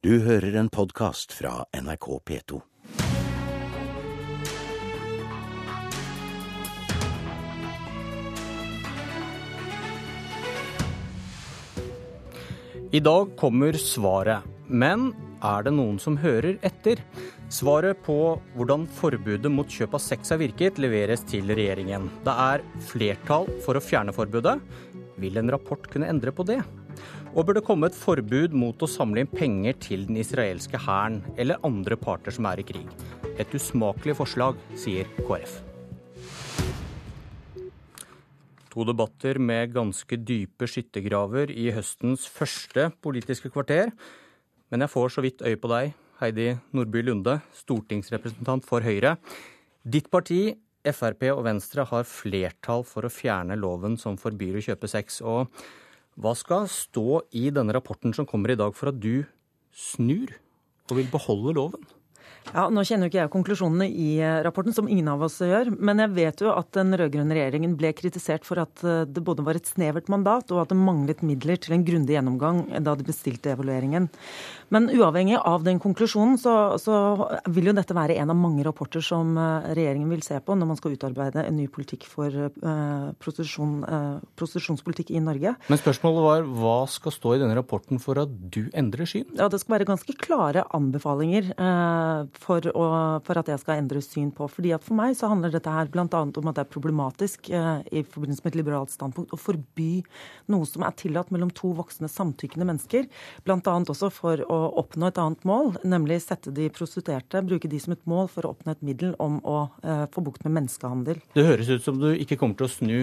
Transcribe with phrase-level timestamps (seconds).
[0.00, 2.60] Du hører en podkast fra NRK P2.
[12.96, 15.10] I dag kommer svaret, men
[15.44, 17.04] er det noen som hører etter?
[17.52, 22.08] Svaret på hvordan forbudet mot kjøp av sex har virket, leveres til regjeringen.
[22.24, 24.62] Det er flertall for å fjerne forbudet.
[25.20, 26.62] Vil en rapport kunne endre på det?
[27.30, 31.20] Og bør det komme et forbud mot å samle inn penger til den israelske hæren
[31.38, 32.88] eller andre parter som er i krig?
[33.38, 35.60] Et usmakelig forslag, sier KrF.
[38.70, 43.92] To debatter med ganske dype skyttergraver i høstens første politiske kvarter.
[44.70, 49.16] Men jeg får så vidt øye på deg, Heidi Nordby Lunde, stortingsrepresentant for Høyre.
[49.86, 54.90] Ditt parti, Frp og Venstre, har flertall for å fjerne loven som forbyr å kjøpe
[54.90, 55.22] sex.
[55.22, 55.46] Og
[56.18, 59.26] hva skal stå i denne rapporten som kommer i dag for at du
[59.70, 60.32] snur
[60.90, 61.84] og vil beholde loven?
[62.50, 65.70] Ja, Nå kjenner jo ikke jeg konklusjonene i eh, rapporten, som ingen av oss gjør.
[65.78, 69.44] Men jeg vet jo at den rød-grønne regjeringen ble kritisert for at eh, det både
[69.46, 73.06] var et snevert mandat og at det manglet midler til en grundig gjennomgang da de
[73.06, 74.08] bestilte evalueringen.
[74.70, 76.96] Men uavhengig av den konklusjonen, så, så,
[77.50, 80.70] vil jo dette være en av mange rapporter som eh, regjeringen vil se på når
[80.70, 85.54] man skal utarbeide en ny politikk for uh, prostitusjon, uh, prostitusjonspolitikk i Norge.
[85.70, 89.26] Men spørsmålet var hva skal stå i denne rapporten for at du endrer syn?
[89.38, 92.86] Ja, Det skal være ganske klare anbefalinger uh, for, å,
[93.26, 94.48] for, at jeg skal endre syn på.
[94.50, 96.06] Fordi at For meg så handler dette her bl.a.
[96.10, 100.02] om at det er problematisk i forbindelse med et liberalt standpunkt å forby
[100.52, 103.08] noe som er tillatt mellom to voksne samtykkende mennesker.
[103.50, 107.94] Annet også for å oppnå et annet mål, nemlig sette de prostituerte, bruke de som
[107.94, 111.20] et mål for å oppnå et middel om å eh, få bukt med menneskehandel.
[111.36, 112.98] Det høres ut som du ikke kommer til å snu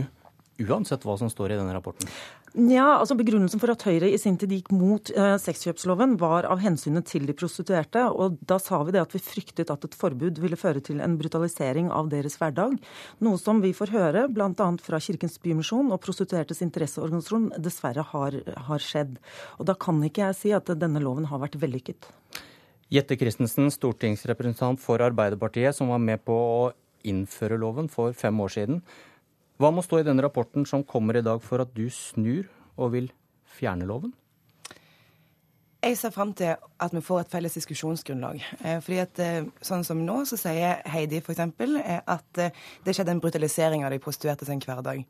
[0.65, 2.09] uansett hva som står i denne rapporten?
[2.57, 6.61] Ja, altså Begrunnelsen for at Høyre i sin tid gikk mot eh, sexkjøpsloven, var av
[6.63, 8.01] hensynet til de prostituerte.
[8.07, 11.17] og Da sa vi det at vi fryktet at et forbud ville føre til en
[11.19, 12.77] brutalisering av deres hverdag.
[13.21, 14.69] Noe som vi får høre bl.a.
[14.81, 18.39] fra Kirkens Bymisjon og prostituertes interesseorganisasjon dessverre har,
[18.69, 19.19] har skjedd.
[19.59, 22.09] Og Da kan ikke jeg si at denne loven har vært vellykket.
[22.89, 26.71] Jette Christensen, stortingsrepresentant for Arbeiderpartiet, som var med på å
[27.07, 28.81] innføre loven for fem år siden.
[29.57, 32.45] Hva må stå i denne rapporten som kommer i dag for at du snur
[32.77, 33.11] og vil
[33.57, 34.13] fjerne loven?
[35.81, 38.41] Jeg ser fram til at vi får et felles diskusjonsgrunnlag.
[38.65, 41.41] Eh, fordi at eh, sånn som nå, så sier Heidi f.eks.
[41.41, 42.41] Eh, at
[42.85, 45.05] det skjedde en brutalisering av de prostituerte sin hverdag.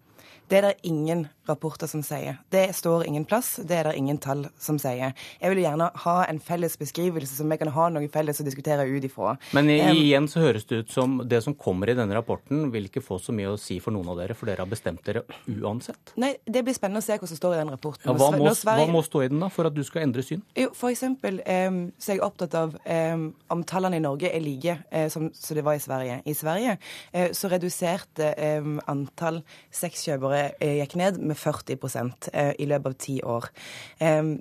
[0.48, 2.38] Det er det ingen rapporter som sier.
[2.50, 5.12] Det står ingen plass, det er det ingen tall som sier.
[5.42, 8.86] Jeg vil gjerne ha en felles beskrivelse som vi kan ha noe felles å diskutere
[8.88, 9.36] ut ifra.
[9.56, 13.04] Men igjen så høres det ut som det som kommer i denne rapporten vil ikke
[13.04, 16.14] få så mye å si for noen av dere, for dere har bestemt dere uansett?
[16.20, 18.08] Nei, det blir spennende å se hva som står i den rapporten.
[18.08, 18.88] Ja, hva, må, Sverige...
[18.88, 20.44] hva, må, stå i den da, for at du skal endre syn?
[20.56, 24.44] Jo, for eksempel um, så er jeg opptatt av um, om tallene i Norge er
[24.44, 26.20] like uh, som, som, det var i Sverige.
[26.24, 28.32] I Sverige uh, så reduserte
[28.64, 29.42] um, antall
[29.76, 31.76] sexkjøpere Eh, gikk ned med 40
[32.32, 33.48] eh, i løpet av ti år.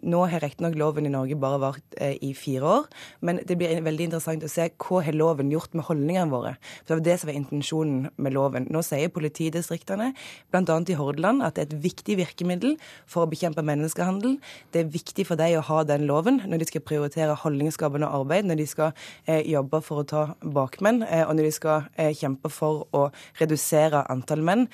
[0.07, 2.85] Nå har riktignok loven i Norge bare vart eh, i fire år,
[3.21, 6.55] men det blir veldig interessant å se hva har loven gjort med holdningene våre.
[6.85, 8.69] For Det var det som var intensjonen med loven.
[8.71, 10.13] Nå sier politidistriktene,
[10.55, 10.79] bl.a.
[10.87, 12.77] i Hordaland, at det er et viktig virkemiddel
[13.11, 14.39] for å bekjempe menneskehandel.
[14.71, 18.47] Det er viktig for dem å ha den loven når de skal prioritere holdningsskapende arbeid,
[18.47, 18.95] når de skal
[19.27, 23.09] eh, jobbe for å ta bakmenn, eh, og når de skal eh, kjempe for å
[23.41, 24.67] redusere antall menn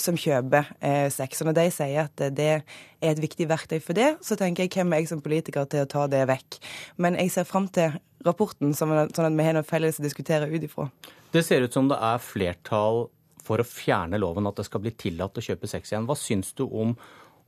[0.00, 1.42] som kjøper eh, sex.
[1.42, 2.64] Og når de sier at det er
[3.12, 5.90] et viktig verktøy for det, så tenker jeg hvem er jeg som politiker til å
[5.90, 6.60] ta det vekk.
[7.02, 7.96] Men jeg ser fram til
[8.26, 10.90] rapporten, sånn at vi har noe felles å diskutere ut ifra.
[11.32, 13.08] Det ser ut som det er flertall
[13.44, 16.08] for å fjerne loven, at det skal bli tillatt å kjøpe sex igjen.
[16.08, 16.96] Hva syns du om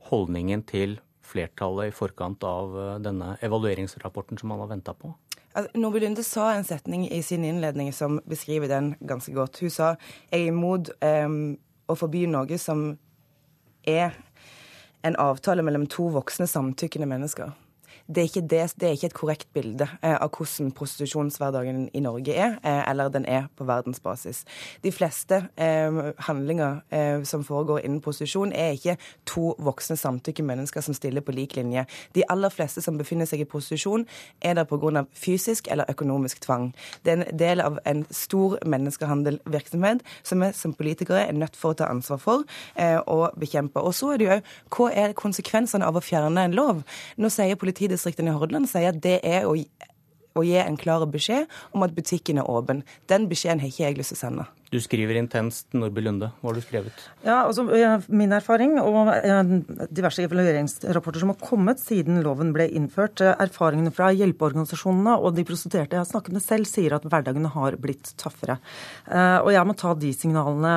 [0.09, 5.13] holdningen til flertallet i forkant av eh, denne evalueringsrapporten som man har venta på?
[5.53, 9.59] Altså, Nordby Lunde sa en setning i sin innledning som beskriver den ganske godt.
[9.61, 9.93] Hun sa
[10.31, 11.55] jeg er imot um,
[11.93, 12.85] å forby noe som
[13.87, 14.15] er
[15.03, 17.51] en avtale mellom to voksne samtykkende mennesker
[18.07, 22.35] det er, det, det er, ikke et korrekt bilde eh, av hvordan prostitusjonshverdagen i Norge
[22.35, 24.43] er, eh, eller den er på verdensbasis.
[24.83, 26.81] De fleste eh, handlinger
[27.25, 28.97] som foregår innen prostitusjon, er ikke
[29.29, 31.85] to voksne samtykke mennesker som stiller på lik linje.
[32.15, 34.05] De aller fleste som befinner seg i prostitusjon,
[34.41, 35.05] er der pga.
[35.13, 36.73] fysisk eller økonomisk tvang.
[37.05, 41.71] Det er en del av en stor menneskehandelvirksomhet som vi som politikere er nødt for
[41.71, 42.43] å ta ansvar for
[43.07, 43.79] og bekjempe.
[43.79, 44.39] Og så er det jo
[44.75, 46.83] hva er konsekvensene av å fjerne en lov?
[47.17, 51.05] Nå sier politiet politidistriktene i Hordaland sier at det er å, å gi en klar
[51.05, 52.83] beskjed om at butikken er åpen.
[53.07, 54.45] Den beskjeden har ikke jeg lyst til å sende.
[54.73, 56.31] Du skriver intenst, Nordby Lunde.
[56.41, 57.01] Hva har du skrevet?
[57.21, 57.67] Ja, altså
[58.09, 59.11] Min erfaring og
[59.93, 65.93] diverse evalueringsrapporter som har kommet siden loven ble innført, erfaringene fra hjelpeorganisasjonene og de prostituerte
[65.93, 68.55] jeg har snakket med selv, sier at hverdagene har blitt tøffere.
[69.45, 70.73] Og jeg må ta de signalene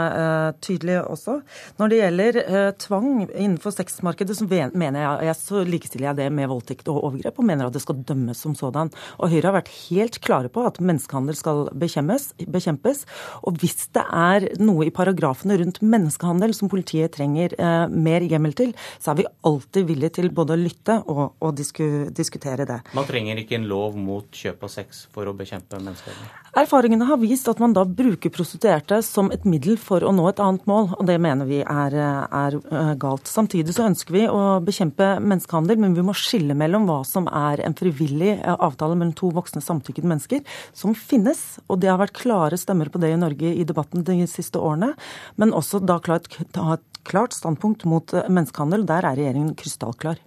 [0.60, 1.38] tydelig også.
[1.80, 2.40] Når det gjelder
[2.84, 4.44] tvang innenfor sexmarkedet, så
[4.76, 8.04] mener jeg så likestiller jeg det med voldtekt og overgrep, og mener at det skal
[8.04, 8.92] dømmes som sådan.
[9.16, 12.34] Og Høyre har vært helt klare på at menneskehandel skal bekjempes.
[12.44, 13.06] bekjempes
[13.40, 18.54] og hvis det er noe i paragrafene rundt menneskehandel som politiet trenger eh, mer hjemmel
[18.56, 22.80] til, så er vi alltid villige til både å lytte og, og disku, diskutere det.
[22.96, 26.34] Man trenger ikke en lov mot kjøp av sex for å bekjempe menneskehandel?
[26.56, 30.40] Erfaringene har vist at man da bruker prostituerte som et middel for å nå et
[30.40, 33.28] annet mål, og det mener vi er, er eh, galt.
[33.28, 37.60] Samtidig så ønsker vi å bekjempe menneskehandel, men vi må skille mellom hva som er
[37.66, 40.44] en frivillig eh, avtale mellom to voksne samtykkede mennesker,
[40.76, 44.26] som finnes, og det har vært klare stemmer på det i Norge i debatten de
[44.30, 44.92] siste årene,
[45.36, 48.86] men også da klart, ha et klart standpunkt mot eh, menneskehandel.
[48.88, 50.20] Der er regjeringen krystallklar.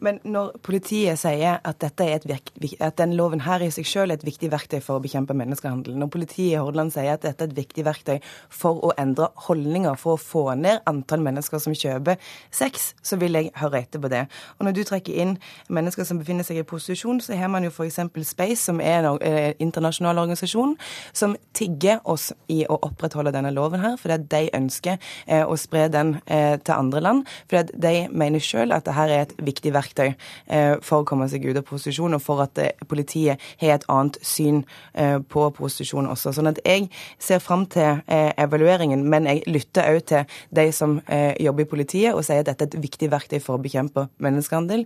[0.00, 4.48] Men når politiet sier at, at den loven her i seg selv er et viktig
[4.52, 7.84] verktøy for å bekjempe menneskehandel, når politiet i Hordaland sier at dette er et viktig
[7.84, 8.16] verktøy
[8.48, 12.16] for å endre holdninger, for å få ned antall mennesker som kjøper
[12.54, 14.24] sex, så vil jeg høre etter på det.
[14.58, 15.36] Og når du trekker inn
[15.68, 18.00] mennesker som befinner seg i posisjon, så har man jo f.eks.
[18.30, 20.76] Space, som er en eh, internasjonal organisasjon,
[21.16, 25.88] som tigger oss i å opprettholde denne loven her, fordi de ønsker eh, å spre
[25.92, 27.36] den eh, til andre land.
[27.50, 30.14] Fordi de mener sjøl at dette er et viktig verktøy verktøy
[30.46, 33.86] eh, for å komme seg ut av prostitusjon, og for at eh, politiet har et
[33.88, 34.64] annet syn
[34.94, 36.32] eh, på prostitusjon også.
[36.34, 36.88] Sånn at jeg
[37.18, 42.24] ser fram til evalueringen, men jeg lytter òg til de som jobber i politiet og
[42.24, 44.84] sier at dette er et viktig verktøy for å bekjempe menneskehandel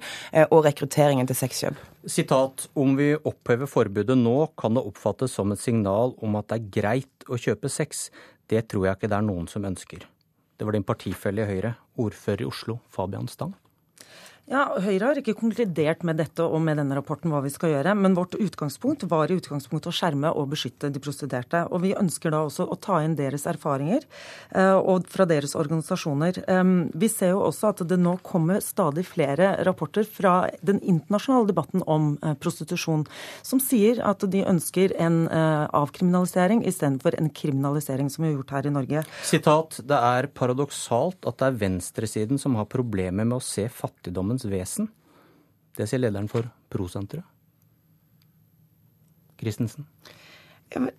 [0.50, 1.80] og rekrutteringen til sexkjøp.
[2.10, 6.60] Sitat om vi opphever forbudet nå, kan det oppfattes som et signal om at det
[6.60, 8.08] er greit å kjøpe sex.
[8.50, 10.04] Det tror jeg ikke det er noen som ønsker.
[10.56, 13.56] Det var din partifelle i Høyre, ordfører i Oslo, Fabian Stang.
[14.44, 17.94] Ja, Høyre har ikke konkludert med dette og med denne rapporten hva vi skal gjøre.
[17.96, 21.62] Men vårt utgangspunkt var i utgangspunktet å skjerme og beskytte de prostituerte.
[21.72, 26.42] Og vi ønsker da også å ta inn deres erfaringer eh, og fra deres organisasjoner.
[26.92, 31.86] Vi ser jo også at det nå kommer stadig flere rapporter fra den internasjonale debatten
[31.88, 33.06] om eh, prostitusjon,
[33.40, 38.54] som sier at de ønsker en eh, avkriminalisering istedenfor en kriminalisering, som vi har gjort
[38.58, 39.06] her i Norge.
[39.24, 44.33] Sitat, det er paradoksalt at det er venstresiden som har problemer med å se fattigdommen
[44.34, 44.88] ungdommens vesen.
[45.76, 47.24] Det sier lederen for Prosenteret.
[49.38, 49.86] Christensen.
[50.72, 50.90] Ja, men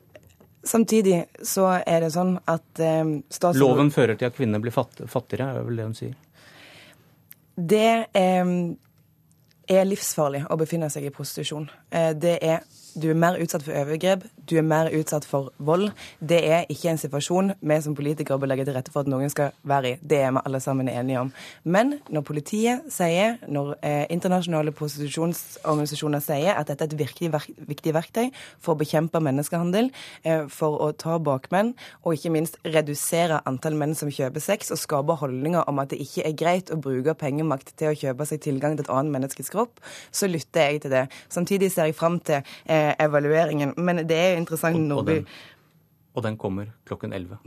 [0.63, 3.61] samtidig så er det sånn at eh, statsråd...
[3.61, 6.15] Loven fører til at kvinner blir fatt, fattigere, er vel det hun sier?
[7.55, 8.51] Det eh,
[9.71, 11.69] er livsfarlig å befinne seg i prostitusjon.
[11.89, 15.89] Eh, det er du er mer utsatt for overgrep, du er mer utsatt for vold.
[16.19, 19.31] Det er ikke en situasjon vi som politikere bør legge til rette for at noen
[19.31, 19.97] skal være i.
[19.99, 21.31] Det er vi alle sammen enige om.
[21.63, 27.51] Men når politiet sier, når eh, internasjonale prostitusjonsorganisasjoner sier at dette er et virkelig verk,
[27.67, 28.29] viktig verktøy
[28.63, 29.91] for å bekjempe menneskehandel,
[30.23, 34.79] eh, for å ta bakmenn, og ikke minst redusere antall menn som kjøper sex, og
[34.79, 38.43] skape holdninger om at det ikke er greit å bruke pengemakt til å kjøpe seg
[38.45, 39.83] tilgang til et annet menneskes kropp,
[40.15, 41.05] så lytter jeg til det.
[41.33, 43.73] Samtidig ser jeg fram til eh, evalueringen.
[43.77, 45.27] Men det er jo interessant og, og, den,
[46.13, 47.37] og den kommer klokken 11.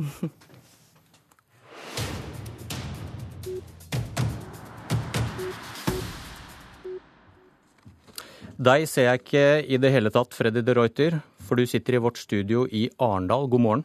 [8.58, 12.00] Deg ser jeg ikke i det hele tatt, Freddy de Reuter, for du sitter i
[12.02, 13.47] vårt studio i Arendal.
[13.47, 13.85] God morgen.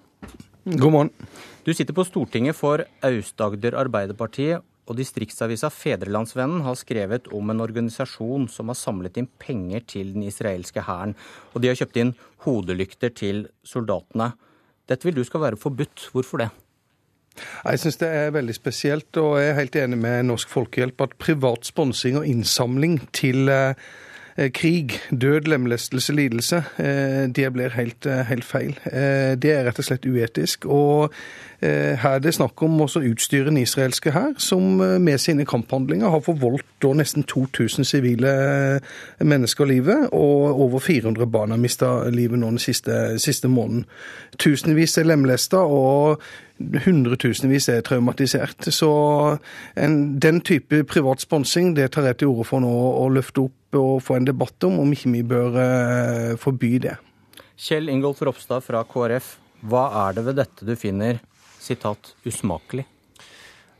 [0.65, 1.11] God morgen.
[1.61, 8.49] Du sitter på Stortinget for Aust-Agder Arbeiderparti, og distriktsavisa Fedrelandsvennen har skrevet om en organisasjon
[8.51, 11.15] som har samlet inn penger til den israelske hæren.
[11.53, 14.33] Og de har kjøpt inn hodelykter til soldatene.
[14.89, 16.09] Dette vil du skal være forbudt.
[16.11, 16.49] Hvorfor det?
[17.39, 21.15] Jeg syns det er veldig spesielt, og jeg er helt enig med Norsk Folkehjelp at
[21.17, 23.79] privat sponsing og innsamling til eh,
[24.53, 28.75] krig, død, lemlestelse, lidelse, eh, det blir helt, eh, helt feil.
[29.39, 30.65] Det er rett og slett uetisk.
[30.65, 31.13] Og
[31.63, 36.19] her er det snakk om å utstyre den israelske hær, som med sine kamphandlinger har
[36.19, 38.81] forvoldt nesten 2000 sivile
[39.21, 43.85] mennesker livet, og over 400 barn har mista livet nå den siste, siste måneden.
[44.37, 46.21] Tusenvis er lemlesta, og
[46.85, 48.73] hundretusenvis er traumatisert.
[48.73, 48.91] Så
[49.77, 53.62] en, den type privat sponsing det tar jeg til orde for nå å løfte opp
[53.79, 56.97] og få en debatt om, om ikke vi bør uh, forby det.
[57.59, 59.35] Kjell Ingolf Ropstad fra KrF,
[59.69, 61.21] hva er det ved dette du finner
[61.63, 62.87] sitat, usmakelig?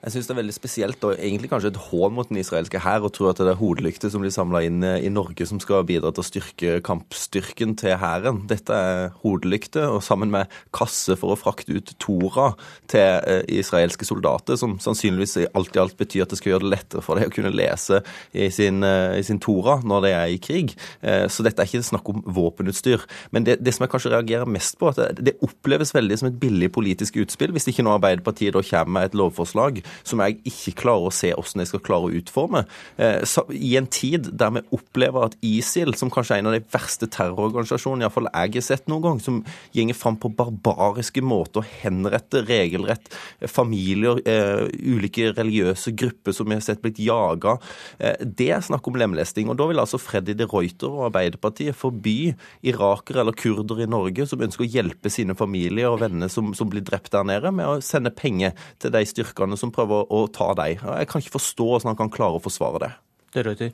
[0.04, 3.06] Jeg syns det er veldig spesielt og egentlig kanskje et hån mot den israelske hær
[3.08, 5.86] å tro at det er hodelykter som blir samla inn eh, i Norge som skal
[5.88, 8.42] bidra til å styrke kampstyrken til hæren.
[8.50, 12.50] Dette er hodelykter, og sammen med kasse for å frakte ut Tora
[12.92, 16.74] til eh, israelske soldater, som sannsynligvis alt i alt betyr at det skal gjøre det
[16.74, 18.02] lettere for dem å kunne lese
[18.36, 20.76] i sin, eh, i sin Tora når de er i krig.
[21.04, 23.04] Så dette er ikke snakk om våpenutstyr.
[23.36, 26.38] Men det, det som jeg kanskje reagerer mest på, at det, oppleves veldig som et
[26.40, 30.76] billig politisk utspill hvis ikke nå Arbeiderpartiet da kommer med et lovforslag som jeg ikke
[30.84, 32.64] klarer å se hvordan jeg skal klare å utforme.
[32.98, 33.22] Eh,
[33.54, 37.10] I en tid der vi opplever at ISIL, som kanskje er en av de verste
[37.14, 39.42] terrororganisasjonene iallfall jeg har sett noen gang, som
[39.76, 43.12] gjenger fram på barbariske måter og henretter regelrett
[43.50, 47.58] familier, eh, ulike religiøse grupper som vi har sett blitt jaga,
[48.00, 49.50] eh, det er snakk om lemlesting.
[49.50, 52.34] Og da vil altså Freddy de Reuter og Arbeiderpartiet forby
[52.64, 56.70] irakere eller kurdere i Norge som ønsker å hjelpe sine familier og venner som, som
[56.70, 60.26] blir drept der nede, med å sende penger til de styrkene som prøver prøver å
[60.32, 60.82] ta deg.
[60.82, 62.92] Jeg kan ikke forstå hvordan han kan klare å forsvare det.
[63.34, 63.74] Det røyter.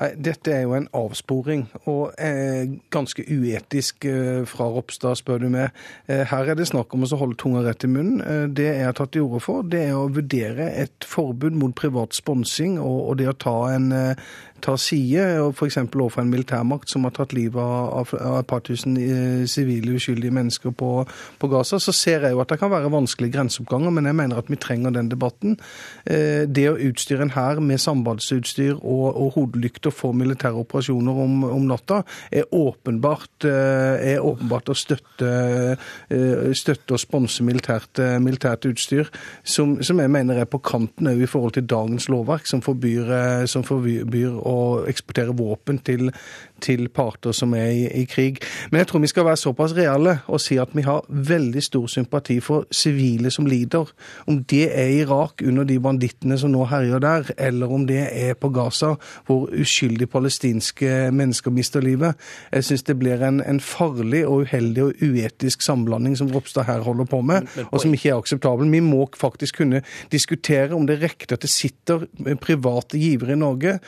[0.00, 5.74] Dette er jo en avsporing, og eh, ganske uetisk eh, fra Ropstad, spør du meg.
[6.08, 8.54] Eh, her er det snakk om å holde tunga rett i munnen.
[8.56, 12.16] Det jeg har tatt til orde for, det er å vurdere et forbud mot privat
[12.16, 13.92] sponsing og, det å ta en
[14.62, 15.76] ta side, f.eks.
[15.90, 18.94] overfor en militærmakt som har tatt livet av, et par tusen
[19.50, 20.90] sivile, uskyldige mennesker på,
[21.42, 24.38] på, Gaza, så ser jeg jo at det kan være vanskelige grenseoppganger, men jeg mener
[24.38, 25.58] at vi trenger den debatten.
[26.06, 29.34] Det å utstyre en hær med sambandsutstyr og, og
[29.82, 35.76] hodelykter få militære operasjoner om, om natta, er åpenbart, eh, er åpenbart å støtte,
[36.54, 39.08] støtte og sponse militært, militært utstyr,
[39.44, 43.62] som, som, jeg mener er på kanten i forhold til dagens lovverk, som forbyr, som
[43.64, 46.10] forbyr å eksportere våpen til,
[46.60, 48.42] til parter som er i, i, krig.
[48.70, 51.88] Men jeg tror vi skal være såpass reale og si at vi har veldig stor
[51.90, 53.88] sympati for sivile som lider.
[54.26, 58.36] Om det er Irak under de bandittene som nå herjer der, eller om det er
[58.38, 58.94] på Gaza,
[59.26, 62.18] hvor uskyldige palestinske mennesker mister livet.
[62.52, 66.84] Jeg syns det blir en, en, farlig og uheldig og uetisk sammenblanding som Ropstad her
[66.84, 68.70] holder på med, og som ikke er akseptabel.
[68.72, 72.06] Vi må faktisk kunne diskutere om det riktig at det sitter
[72.42, 73.78] private givere i Norge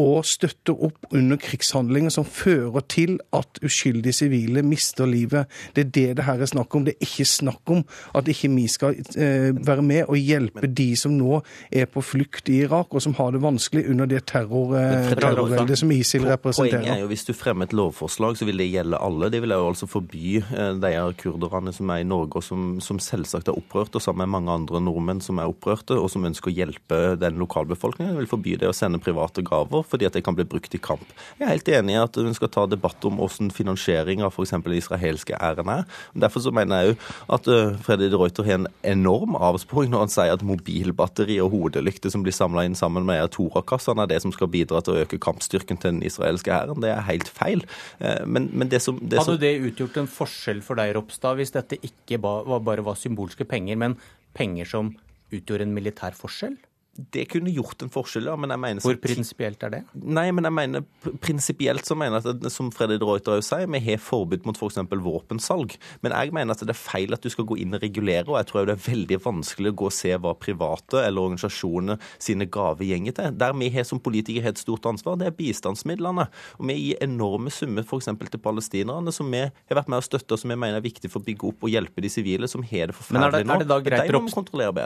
[0.00, 5.50] og støtter opp under krigshandlinger som fører til at uskyldige sivile mister livet.
[5.76, 6.86] Det er det det her er snakk om.
[6.86, 7.82] Det er ikke snakk om
[8.16, 12.48] at ikke vi skal eh, være med og hjelpe de som nå er på flukt
[12.48, 16.78] i Irak, og som har det vanskelig under det terror, eh, terrorveldet som ISIL representerer.
[16.78, 19.30] Poenget er jo hvis du fremmer et lovforslag, så vil det gjelde alle.
[19.32, 23.00] Det vil jo altså forby eh, de kurderne som er i Norge, og som, som
[23.02, 26.52] selvsagt er opprørte, og sammen med mange andre nordmenn som er opprørte, og som ønsker
[26.52, 28.14] å hjelpe den lokalbefolkningen.
[28.14, 30.80] De vil forby det å sende private gaver fordi at det kan bli brukt i
[30.82, 31.04] kamp.
[31.38, 34.54] Jeg er helt enig i at vi skal ta debatt om hvordan finansiering av f.eks.
[34.82, 35.86] israelske æren er.
[36.14, 40.06] Derfor så mener jeg òg at uh, Freddy de Reuter har en enorm avsporing når
[40.06, 44.22] han sier at mobilbatteri og hodelykter som blir samla inn sammen med Tora-kassene, er det
[44.24, 46.82] som skal bidra til å øke kampstyrken til den israelske hæren.
[46.82, 47.64] Det er helt feil.
[48.02, 51.54] Uh, men, men det som, det Hadde det utgjort en forskjell for deg, Ropstad, hvis
[51.54, 53.98] dette ikke bare var symbolske penger, men
[54.36, 54.94] penger som
[55.32, 56.58] utgjorde en militær forskjell?
[56.92, 58.34] Det kunne gjort en forskjell, ja.
[58.36, 59.78] Men jeg mener Hvor prinsipielt er det?
[59.96, 60.82] Nei, men jeg mener
[61.24, 64.58] prinsipielt så mener jeg at som Freddy de Reuter også sier, vi har forbud mot
[64.58, 64.76] f.eks.
[64.90, 65.76] For våpensalg.
[66.04, 68.36] Men jeg mener at det er feil at du skal gå inn og regulere, og
[68.36, 72.48] jeg tror det er veldig vanskelig å gå og se hva private eller organisasjoner sine
[72.52, 73.38] gaver gjenger til.
[73.40, 76.28] Der vi har som politikere har et stort ansvar, det er bistandsmidlene.
[76.58, 78.10] Og vi gir enorme summer f.eks.
[78.20, 81.24] til palestinerne, som vi har vært med å støtte, som vi mener er viktig for
[81.24, 83.56] å bygge opp og hjelpe de sivile som har det forferdelig nå.
[83.56, 83.70] Er det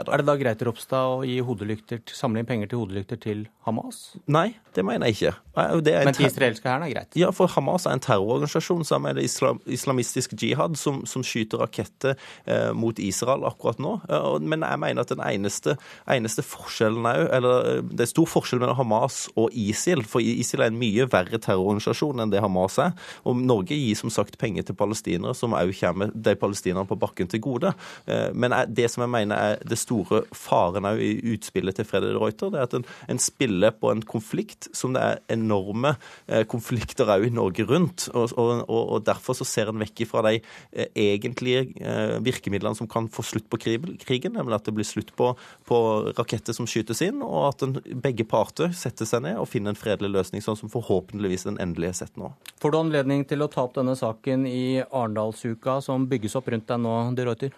[0.07, 3.47] Er det da greit Ropstad, å gi hodelykter hodelykter, samle inn penger til hodelykter til
[3.65, 4.15] Hamas?
[4.27, 5.33] Nei, det mener jeg ikke.
[5.57, 7.15] Men til israelske hæren er greit?
[7.17, 11.61] Ja, for Hamas er en terrororganisasjon sammen med det islam, islamistisk jihad som, som skyter
[11.63, 13.97] raketter eh, mot Israel akkurat nå.
[14.09, 15.77] Eh, men jeg mener at den eneste,
[16.07, 20.63] eneste forskjellen òg Eller eh, det er stor forskjell mellom Hamas og ISIL, for ISIL
[20.63, 22.93] er en mye verre terrororganisasjon enn det Hamas er.
[23.25, 27.31] Og Norge gir som sagt penger til palestinere, som òg kommer de palestinerne på bakken
[27.31, 27.73] til gode.
[28.05, 32.11] Eh, men det som jeg mener er det store faren òg i utspillet til Freddy
[32.11, 35.95] de Ruiter, det er at en, en, spiller på en konflikt som det er enorme
[36.27, 38.07] eh, konflikter òg i Norge rundt.
[38.13, 42.89] Og, og, og, Derfor så ser en vekk fra de eh, egentlige eh, virkemidlene som
[42.91, 45.31] kan få slutt på krigen, nemlig at det blir slutt på,
[45.67, 45.77] på
[46.17, 49.79] raketter som skytes inn, og at en, begge parter setter seg ned og finner en
[49.79, 52.33] fredelig løsning, sånn som forhåpentligvis den endelige er sett nå.
[52.61, 56.67] Får du anledning til å ta opp denne saken i Arendalsuka som bygges opp rundt
[56.69, 57.55] deg nå, De Reuter?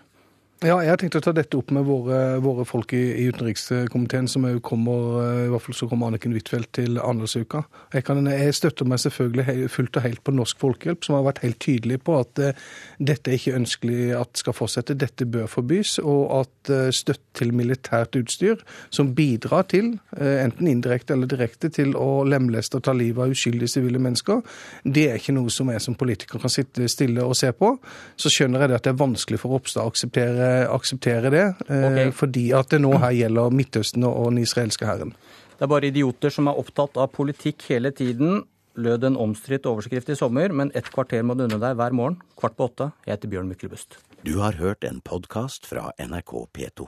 [0.59, 4.25] Ja, jeg har tenkt å ta dette opp med våre, våre folk i, i utenrikskomiteen,
[4.27, 7.61] som kommer eh, I hvert fall så kommer Anniken Huitfeldt til Arendalsuka.
[7.95, 11.59] Jeg, jeg støtter meg selvfølgelig fullt og helt på Norsk Folkehjelp, som har vært helt
[11.63, 12.65] tydelig på at uh,
[12.99, 14.97] dette er ikke ønskelig at skal fortsette.
[14.99, 18.59] Dette bør forbys, og at uh, støtte til militært utstyr
[18.91, 23.31] som bidrar til, uh, enten indirekte eller direkte, til å lemleste og ta livet av
[23.37, 24.43] uskyldige sivile mennesker,
[24.83, 27.71] det er ikke noe som jeg som politiker kan sitte stille og se på.
[28.19, 32.11] Så skjønner jeg det at det er vanskelig for Ropstad å akseptere, akseptere det, okay.
[32.15, 35.13] Fordi at det nå her gjelder Midtøsten og den israelske hæren.
[35.59, 38.43] Det er bare idioter som er opptatt av politikk hele tiden,
[38.79, 42.21] lød en omstridt overskrift i sommer, men ett kvarter må du unne deg hver morgen.
[42.39, 42.91] Kvart på åtte.
[43.05, 43.99] Jeg heter Bjørn Myklebust.
[44.23, 46.87] Du har hørt en podkast fra NRK P2.